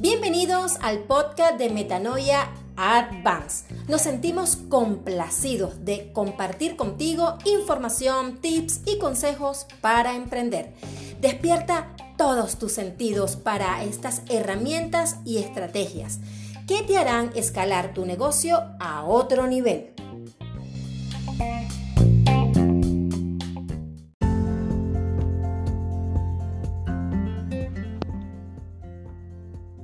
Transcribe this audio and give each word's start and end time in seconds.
Bienvenidos 0.00 0.78
al 0.80 1.00
podcast 1.00 1.58
de 1.58 1.68
Metanoia 1.68 2.48
Advance. 2.76 3.66
Nos 3.88 4.00
sentimos 4.00 4.56
complacidos 4.56 5.84
de 5.84 6.12
compartir 6.14 6.76
contigo 6.76 7.36
información, 7.44 8.38
tips 8.38 8.80
y 8.86 8.98
consejos 8.98 9.66
para 9.82 10.14
emprender. 10.14 10.72
Despierta 11.20 11.94
todos 12.16 12.58
tus 12.58 12.72
sentidos 12.72 13.36
para 13.36 13.84
estas 13.84 14.22
herramientas 14.30 15.16
y 15.26 15.36
estrategias 15.38 16.20
que 16.66 16.82
te 16.82 16.96
harán 16.96 17.32
escalar 17.34 17.92
tu 17.92 18.06
negocio 18.06 18.62
a 18.80 19.04
otro 19.04 19.46
nivel. 19.46 19.92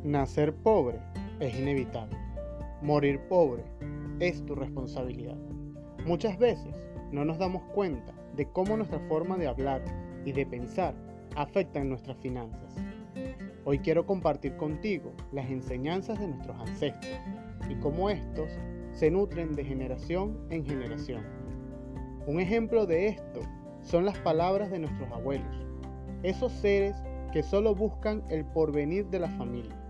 Nacer 0.04 0.52
pobre 0.52 1.00
es 1.40 1.58
inevitable. 1.58 2.18
Morir 2.82 3.20
pobre 3.26 3.64
es 4.20 4.44
tu 4.44 4.54
responsabilidad. 4.54 5.38
Muchas 6.04 6.38
veces 6.38 6.74
no 7.10 7.24
nos 7.24 7.38
damos 7.38 7.62
cuenta 7.72 8.12
de 8.36 8.46
cómo 8.52 8.76
nuestra 8.76 8.98
forma 9.08 9.38
de 9.38 9.46
hablar 9.46 9.82
y 10.26 10.32
de 10.32 10.44
pensar 10.44 10.94
afecta 11.36 11.80
en 11.80 11.88
nuestras 11.88 12.18
finanzas. 12.18 12.76
Hoy 13.64 13.78
quiero 13.78 14.04
compartir 14.04 14.58
contigo 14.58 15.10
las 15.32 15.48
enseñanzas 15.48 16.20
de 16.20 16.28
nuestros 16.28 16.60
ancestros 16.60 17.18
y 17.70 17.74
cómo 17.76 18.10
estos 18.10 18.50
se 18.92 19.10
nutren 19.10 19.54
de 19.54 19.64
generación 19.64 20.38
en 20.50 20.66
generación. 20.66 21.22
Un 22.26 22.40
ejemplo 22.40 22.84
de 22.84 23.08
esto 23.08 23.40
son 23.80 24.04
las 24.04 24.18
palabras 24.18 24.70
de 24.70 24.80
nuestros 24.80 25.10
abuelos, 25.12 25.66
esos 26.22 26.52
seres 26.52 26.94
que 27.32 27.42
solo 27.42 27.74
buscan 27.74 28.22
el 28.28 28.44
porvenir 28.44 29.06
de 29.06 29.20
la 29.20 29.30
familia 29.30 29.80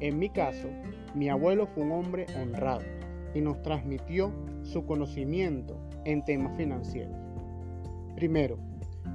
en 0.00 0.18
mi 0.18 0.30
caso, 0.30 0.68
mi 1.14 1.28
abuelo 1.28 1.66
fue 1.66 1.82
un 1.82 1.92
hombre 1.92 2.26
honrado 2.40 2.84
y 3.34 3.40
nos 3.40 3.60
transmitió 3.62 4.32
su 4.62 4.84
conocimiento 4.86 5.76
en 6.04 6.24
temas 6.24 6.56
financieros. 6.56 7.16
Primero, 8.14 8.58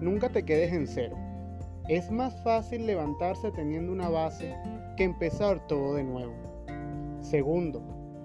nunca 0.02 0.30
te 0.30 0.44
quedes 0.44 0.73
en 0.73 0.88
cero. 0.88 1.17
Es 1.88 2.12
más 2.12 2.42
fácil 2.44 2.86
levantarse 2.86 3.52
teniendo 3.52 3.92
una 3.92 4.09
base 4.09 4.56
que 4.95 5.03
empezar 5.03 5.66
todo 5.67 5.95
de 5.95 6.03
nuevo. 6.03 6.34
Segundo, 7.22 7.81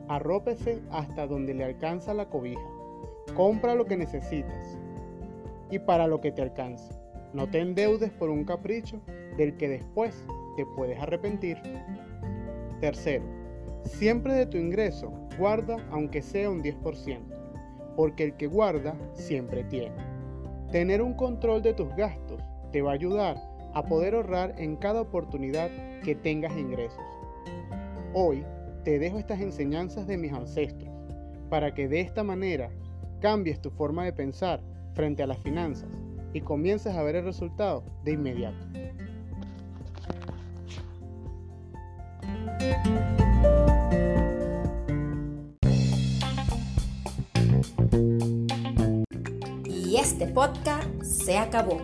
arrópese 0.09 0.81
hasta 0.91 1.27
donde 1.27 1.55
le 1.55 1.65
alcanza 1.65 2.15
la 2.15 2.29
cobija. 2.29 2.63
Compra 3.35 3.75
lo 3.75 3.87
que 3.87 3.97
necesitas 3.97 4.79
y 5.71 5.79
para 5.79 6.07
lo 6.07 6.21
que 6.21 6.33
te 6.33 6.43
alcance. 6.43 6.95
No 7.33 7.49
te 7.49 7.61
endeudes 7.61 8.11
por 8.11 8.31
un 8.31 8.45
capricho 8.45 9.01
del 9.37 9.57
que 9.57 9.69
después 9.69 10.25
te 10.57 10.65
puedes 10.65 10.99
arrepentir. 10.99 11.59
Tercero, 12.81 13.25
siempre 13.85 14.35
de 14.35 14.47
tu 14.47 14.57
ingreso 14.57 15.13
guarda 15.37 15.77
aunque 15.91 16.23
sea 16.23 16.49
un 16.49 16.63
10%, 16.63 17.21
porque 17.97 18.25
el 18.25 18.37
que 18.37 18.47
guarda 18.47 18.95
siempre 19.15 19.65
tiene. 19.65 19.97
Tener 20.71 21.03
un 21.03 21.15
control 21.15 21.63
de 21.63 21.75
tus 21.75 21.89
gastos 21.97 22.41
te 22.71 22.83
va 22.83 22.93
a 22.93 22.95
ayudar 22.95 23.37
a 23.75 23.83
poder 23.85 24.15
ahorrar 24.15 24.55
en 24.59 24.77
cada 24.77 25.01
oportunidad 25.01 25.71
que 26.05 26.15
tengas 26.15 26.57
ingresos. 26.57 27.03
Hoy 28.15 28.45
te 28.85 28.99
dejo 28.99 29.19
estas 29.19 29.41
enseñanzas 29.41 30.07
de 30.07 30.17
mis 30.17 30.33
ancestros 30.33 30.93
para 31.51 31.75
que 31.75 31.89
de 31.89 32.01
esta 32.01 32.23
manera 32.23 32.71
cambies 33.21 33.61
tu 33.61 33.71
forma 33.71 34.05
de 34.05 34.13
pensar 34.13 34.63
frente 34.95 35.23
a 35.23 35.27
las 35.27 35.39
finanzas 35.39 35.91
y 36.33 36.41
comiences 36.43 36.95
a 36.95 37.03
ver 37.03 37.17
el 37.17 37.25
resultado 37.25 37.83
de 38.05 38.13
inmediato. 38.13 38.67
Y 49.65 49.97
este 49.97 50.27
podcast 50.27 50.87
se 51.03 51.39
acabó. 51.39 51.81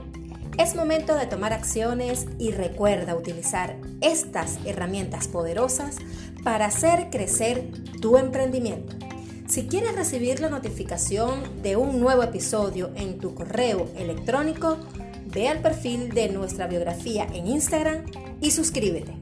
Es 0.59 0.76
momento 0.76 1.15
de 1.15 1.26
tomar 1.26 1.53
acciones 1.53 2.26
y 2.38 2.53
recuerda 2.53 3.16
utilizar 3.16 3.76
estas 4.00 4.59
herramientas 4.65 5.26
poderosas 5.26 5.97
para 6.44 6.66
hacer 6.66 7.09
crecer 7.10 7.70
tu 8.00 8.19
emprendimiento. 8.19 8.97
Si 9.49 9.66
quieres 9.66 9.94
recibir 9.94 10.41
la 10.41 10.49
notificación 10.49 11.62
de 11.62 11.76
un 11.76 12.00
nuevo 12.00 12.22
episodio 12.22 12.91
en 12.97 13.19
tu 13.19 13.34
correo 13.34 13.91
electrónico, 13.97 14.78
ve 15.26 15.49
al 15.49 15.60
perfil 15.60 16.10
de 16.10 16.28
nuestra 16.28 16.66
biografía 16.66 17.26
en 17.32 17.49
Instagram 17.49 18.04
y 18.41 18.53
suscríbete. 18.53 19.12